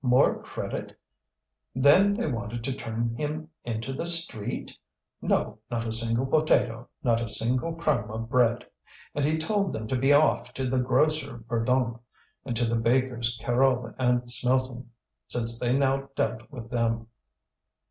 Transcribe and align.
More 0.03 0.41
credit! 0.41 0.97
Then 1.75 2.15
they 2.15 2.25
wanted 2.25 2.63
to 2.63 2.73
turn 2.73 3.13
him 3.17 3.49
into 3.63 3.93
the 3.93 4.07
street? 4.07 4.75
No, 5.21 5.59
not 5.69 5.85
a 5.85 5.91
single 5.91 6.25
potato, 6.25 6.89
not 7.03 7.21
a 7.21 7.27
single 7.27 7.75
crumb 7.75 8.09
of 8.09 8.27
bread! 8.27 8.65
And 9.13 9.23
he 9.23 9.37
told 9.37 9.73
them 9.73 9.85
to 9.85 9.95
be 9.95 10.11
off 10.11 10.55
to 10.55 10.67
the 10.67 10.79
grocer 10.79 11.43
Verdonck, 11.47 11.99
and 12.45 12.57
to 12.57 12.65
the 12.65 12.77
bakers 12.77 13.39
Carouble 13.43 13.93
and 13.99 14.23
Smelten, 14.31 14.89
since 15.27 15.59
they 15.59 15.77
now 15.77 16.09
dealt 16.15 16.49
with 16.49 16.71
them. 16.71 17.05